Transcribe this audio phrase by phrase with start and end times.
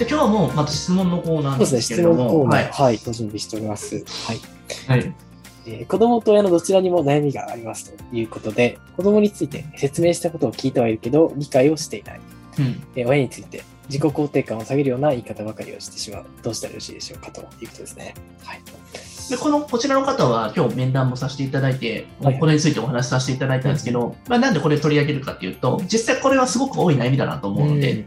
[0.00, 2.72] で今日はもうまた質問のコーナーですけれども、問コーナー、はい。
[2.72, 3.96] はい、ご準備しております。
[3.96, 4.40] はい。
[4.88, 5.14] はい。
[5.66, 12.20] えー子供と親のどちらにも悩みがありますということで、子供について説明したことを聞いてはいるけど、理解をしていない。
[12.60, 12.82] うん。
[12.96, 16.24] えー親について自己肯定感を下げるような言い方ばかりをしてしまう。
[16.42, 18.14] どうしたらよろしいでしょうかということですね。
[18.42, 18.60] はい。
[19.28, 22.06] で、この、こちらの方は今日面談もさせていただいて、
[22.40, 28.06] これについてお話しさせていただいたんですけど、まあ、なんでこれ取り上げるかっていうと、実際これはすごく多い悩みだなと思うので、うん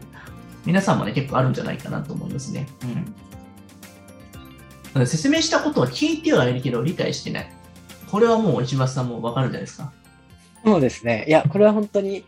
[0.64, 2.66] 皆さんもね、結構あるんじゃないかなと思いますね。
[4.96, 5.06] うん。
[5.06, 7.52] 説明したことは聞いてはいるけど理解してない。
[8.10, 9.92] これはもう石橋さんもわかるんじゃないですか？
[10.64, 11.24] そうですね。
[11.28, 12.24] いや、これは本当に、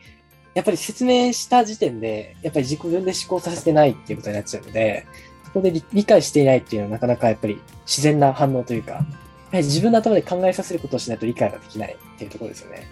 [0.55, 5.07] やっぱり説明した時点で、やっぱり自己分で思考させてないっていうことになっちゃうので、
[5.45, 9.05] そこで理理解していないっていうのはなかなかやっぱり自然な反応というか、やは
[9.53, 12.89] り自分の頭で考えさせることをしないと理解ができないっていうところですよね。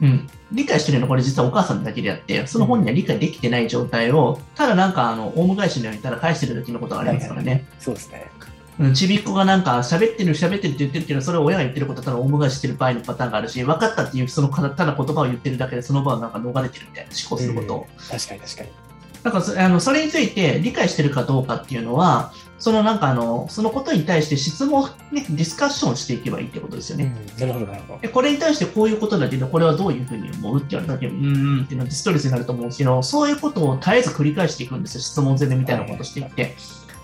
[0.00, 0.28] うん。
[0.52, 7.66] 理解してるのはこれ実はお母さんだけであって、その本人は理解できてない状態を、ただなんかあの、オウム返しのようにただ返してる時のことがありますからね。
[7.78, 8.30] そうですね。
[8.78, 17.86] うんちびっこがなんか喋ってる喋ってるって言ってるけど、それを親が言ってることはただオウム返ししてる場合のパターンがあるし、分かったっていうそのただ言葉を言ってるだけでその場をなんか逃れてるみたいな思考することを。
[18.10, 18.85] 確かに確かに。
[19.26, 27.12] なんかそあのそれについて理解してるかどうかっていうのは、そのなんかあの、そのことに対して質問、ね、ディスカッションしていけばいいってことですよね。
[27.36, 28.00] うん、なるほど、なるほど。
[28.00, 36.54] でこれに対してこういうことだけど、これはどういうふうに思うって言われた時に、うーんっていうのはストレスになると思うんですけど、そういうことを絶えず繰り返していくんですよ、質問攻めみたいなことをしていって。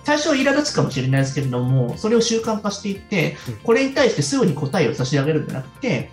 [0.05, 6.13] 最初は苛立つかもしれないですけれども、それを習慣化していってうん、これに対してすぐに答えを差し上げるんじゃなくて、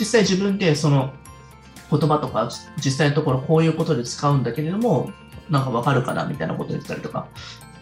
[0.00, 1.12] 実際自分でその
[1.90, 2.50] 言葉とか、
[2.84, 5.10] 実際のところこういうことで使うんだけれども、
[5.50, 7.28] なんかわかるかなみたいなことを言ったりとか、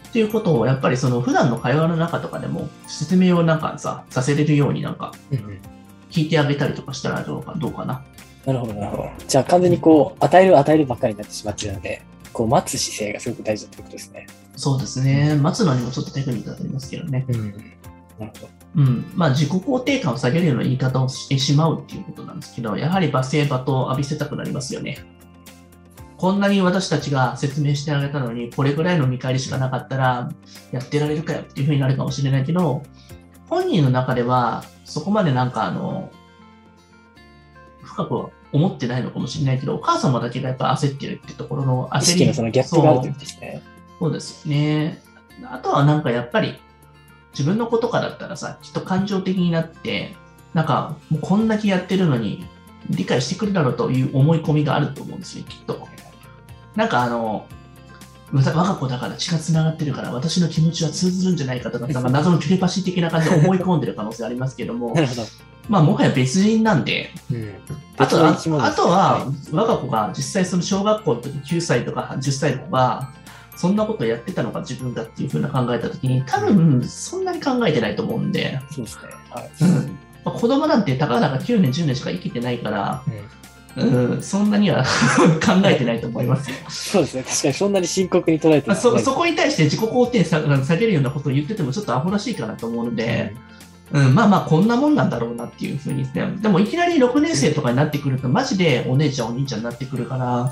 [0.08, 5.12] っていうことをやっぱりその普段の会話の中とかでも説明をなんかさ、させれるようになんか
[6.10, 8.04] 聞いてあげたりとかしたらどうかどうかな？
[8.44, 9.10] なるほど、なるほど。
[9.26, 12.02] じゃあ完全にこう、与える与えるばっかりになってしまっているので、
[12.32, 14.26] こう、待つ姿勢がすごく大事だということですね。
[14.56, 15.36] そうですね。
[15.36, 17.24] 待つのにもちょっとテクニックがありますけどね。
[17.28, 17.50] うん。
[18.18, 18.48] なるほど。
[18.76, 19.12] うん。
[19.14, 24.98] まあ自己肯定感を下げるような言い方をしてしまうっていうことなんですけど、やはり罵声罵倒を浴びせたくなりますよね。
[26.22, 30.30] こんなに私たちが説明してあげたのに、これぐらいの見返りしかなかったら、
[30.70, 32.84] やってられるかよっていうふうになるかもしれないけど、
[33.48, 36.12] 本人の中では、そこまでなんかあの、
[37.82, 42.02] 深くは思ってないのかもしれないけど、お母様だけがやっぱ焦ってるってところの焦り。
[42.02, 43.62] 意識のそのギャップがあるということですね。
[43.98, 45.02] そうですね。
[45.50, 46.54] あとはなんかやっぱり
[47.32, 50.14] 自分の子とかだったらさ、きっと感情的になって、
[50.54, 52.46] なんかもうこんだけやってるのに
[52.90, 55.90] 理解してくるだろうという思い込みがあると思うんですよ、きっと。
[56.76, 57.46] なんかあの、
[58.32, 64.94] わ我が子だから血が繋がってるから私の気持ちは通ずるんじゃないかとか、なんか謎のテレパシー的な感じで思い込んでる可能性ありますけども。
[65.68, 67.54] まあもはや別人なんで、うん。
[67.96, 73.10] あとはあとはは、我が子が実際その小学校の時9歳とか10歳の子が、
[73.54, 79.02] そんなことやってたのか自分がっていうふうな考えた時に、多分そんなに考えてないと思うんで、いそうですね。
[79.30, 79.50] はい。
[79.60, 83.42] うんまあ、子供なんてたかだか9年、10年しか生きてないから、うん
[83.76, 84.84] うん、そんなには
[85.44, 86.56] 考えてないと思いますよ。
[86.68, 87.22] そうですね。
[87.22, 93.34] 確かにそんなに深刻に捉えてないそこに対して自己肯定さ下げるようなことを言っててもちょっとアホらしいかなと思うので、
[93.92, 100.50] うん、まあまあこんなもんなんだろうなっていうふうに、ね、でもいきなり6年生とかになってくるとマジでお姉ちゃんお兄ちゃんになってくるから。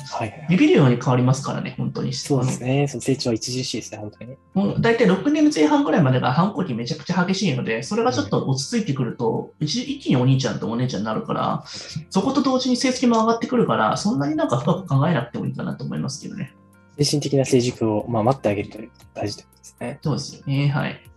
[0.49, 2.89] ビビるように変わりますからね本当にそうですね。
[2.89, 4.37] その成長は著しいですね、本当に。
[4.55, 11.65] もう大体6年の前半ぐらいまでが反抗期めちゃくちゃ激しいのでそれがちょっと落ち着いてくると一一気にお兄ちゃんとお姉ちゃんになるから
[12.11, 16.55] そこと同時に成績も上がってくるからそんなになんか深く考えなくてもいいかなと思いますけどね
[16.99, 19.99] 精神的な成熟を、まあ、待ってあげるという大事ということですね。
[20.03, 21.10] そうですよねはい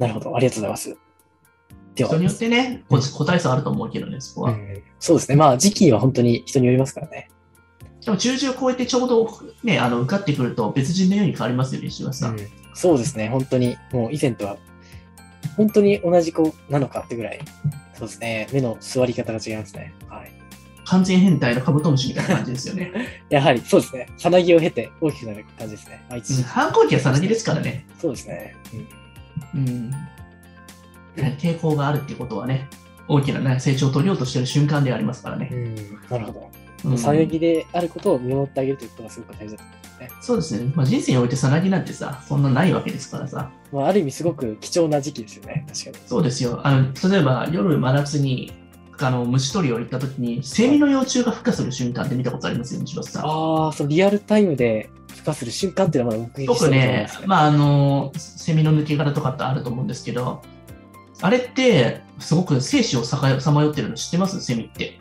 [0.00, 0.34] なるほど。
[0.34, 0.96] ありがとうございます。
[1.94, 5.36] では人によってねこ個体差あると思うけどねそこは、うんそうですね。
[5.36, 7.30] まあ、時期は本当に人によりますからね。
[8.04, 9.30] でも中10を超えてちょうど
[9.62, 12.38] ね、あの受かってくると別人のように変わりますよね、石橋さん。
[12.38, 13.28] うんそうですね。
[13.28, 14.56] 本当に、もう以前とは、
[15.56, 17.40] 本当に同じ子なのかってぐらい、
[17.94, 18.48] そうですね。
[18.52, 19.92] 目の座り方が違いますね。
[20.08, 20.32] はい。
[20.84, 22.92] 完全変態のカブトムシみたいな感じですよね。
[23.28, 24.08] やはり、そうですね。
[24.16, 26.04] さなぎを経て大きくなる感じですね。
[26.46, 27.86] 反抗期はさなぎですからね。
[28.00, 28.56] そうですね。
[28.72, 28.99] うん
[29.54, 29.90] うん。
[31.38, 32.68] 抵抗があるっていうことはね、
[33.08, 35.50] 大きな、ね、成長を取りようとしている瞬間でありますからね。
[35.52, 35.74] うん、
[36.08, 36.50] なるほど。
[36.84, 40.10] うんさなぎであることを見守ってあげるということがすごく大事だと思いますね。
[40.22, 40.72] そうですね。
[40.74, 43.50] まあ、人生においてさなぎなんてさ、そんなないわけですからさ。
[43.70, 45.66] まあ、ある意味すごく貴重な時期ですよね。
[45.68, 45.96] 確かに。
[46.06, 46.60] そうですよ。
[46.66, 48.52] あの例えば夜真夏に
[48.98, 53.24] あの虫取りを行った時に、セミの幼虫が孵化する瞬間って見たことありますよね、石橋さん。
[53.24, 60.42] ああ、そのリアルタイムで孵化する瞬間っていうのはまだ目撃した僕ことないでねすね。、まあ、あの、セミの抜け殻とかってあると思うんですけど、
[61.22, 63.18] あれって、すごく生死をさ
[63.52, 64.40] まよってるの知ってます？
[64.40, 64.98] セミって。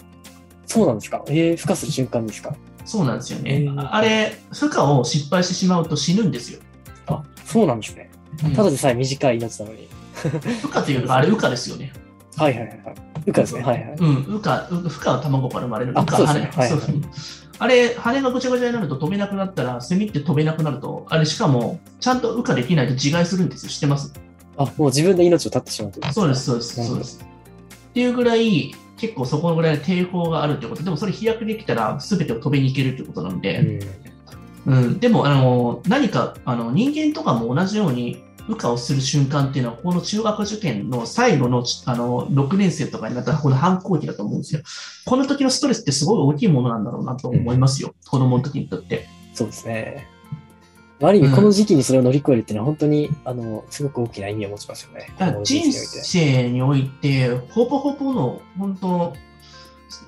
[0.66, 1.24] そうなんですか？
[1.28, 2.56] えー、孵化する瞬間ですか？
[2.86, 3.64] そうなんですよね。
[3.64, 6.60] えーあれ、負荷を失敗してしまうと死ぬんですよ。
[7.08, 8.10] あ、そうなんですね。
[8.44, 9.88] うんただでさえ短い命なのに。
[10.62, 11.94] 負荷というか、あれ、羽化ですよね。
[12.36, 12.80] はいはいはいはい。
[13.28, 13.62] 羽化ですね。
[13.64, 13.96] はいはい。
[14.00, 15.94] うん、羽化、う羽化は卵から生まれる。
[15.98, 16.80] あそうですねはいはい
[17.60, 23.70] あれ、羽がぐちゃぐちゃになると飛べなくなったら、セミって飛べなくなると、あれ、しかも、ちゃんと羽化できないと自害するんですよ。
[23.70, 24.14] 知ってます？
[24.58, 27.20] あ、もう自分で命を絶ってしまうといことそうです、そうです、そうです。
[27.90, 33.80] っていうぐらい、結構そこのぐらいの抵抗があるということでもそれ飛躍できたら全てを飛びに行けるということなので、
[34.66, 34.74] うん。
[34.74, 44.62] うん、でもあの何かあの人間とかも同じように羽化をする瞬間っていうのは、この中学受験の最後のあの6年生とかになったら、この反抗期だと思うんですよ。
[45.06, 49.08] この時のストレスってすごい大きいものなんだろうなと思いますよ、子供の時にとって。
[49.34, 50.08] そうですね。
[51.02, 55.14] ある意味、この時期にそれを乗り越えるっていうのは、本当に、あの、すごく大きな意味を持ちますよね。
[55.44, 59.14] 人生において、ほぼほぼの、本当、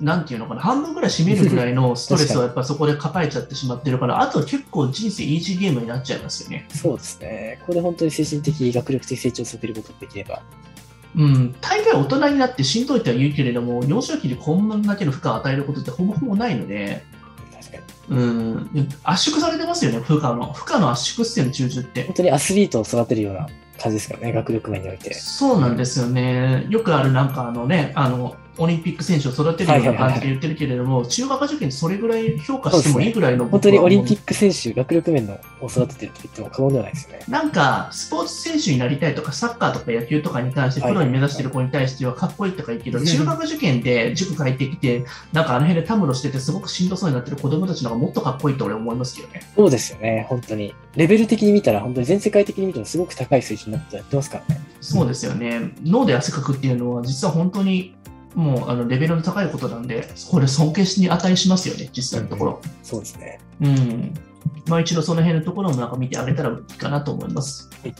[0.00, 6.68] なんていうのかな、半分ぐらい占めるぐらいの ストレスをやっぱそこで抱えちゃってしまってるから、あとは結構人生イージーゲームになっちゃいますよね。
[6.74, 7.58] そうですね。
[7.60, 10.42] ここで本当に精神的、学力的成長させることができれば。
[11.14, 17.04] うん、大概大人になってしんどいとは言うけれども、幼少期にこんなだけの負荷を与えることってほぼほぼないので、
[17.60, 17.76] 確か
[18.08, 18.16] に。
[18.16, 20.52] うん、圧縮されてますよね、負荷の。
[20.52, 22.14] 負荷の圧縮っすよね、中旬って本。
[22.14, 23.46] 当にアスリートを育てるような
[23.78, 25.12] 感じですからね、学力面において。
[25.12, 26.66] そうなんですよね。
[26.70, 37.22] よくあるなんかあのね、あの、オリンピック選手を育てるような感じで言ってるけれども、中学受験それぐらい評価してもいいぐらいの、本当にオリンピッック選手、学力面のを育ててると言っても過言ではないですよね。
[37.24, 37.30] ク。
[37.30, 49.42] なんか、スポーツ選手になりたいとか、サッカーとか野球とかに関して、プロに目指してる子に対してはかっこいいとか言うけど、はい中学受験で塾帰ってきて、なんかあの辺でたむろしてて、すごくしんどそうになってる子供たちの方がもっとかっこいいと俺思いますけどね。
[49.54, 50.74] そうですよね、本当に。
[50.96, 54.60] レベル的に見たら、本当に全世界的に見てもすごく高い水準になってやってますからね。
[54.80, 55.72] そうですよね。
[55.84, 57.94] 脳で汗かくっていうのは、実は本当に
[58.34, 62.60] もうあのレベルの高いことなんで、これ尊敬しに値しますよね、実際のところ。
[62.82, 63.40] そうですね。
[63.60, 64.14] うん。
[64.66, 67.70] まあ一度その辺のところもなんか見てあげたらいいかなと思います。
[67.82, 67.94] はい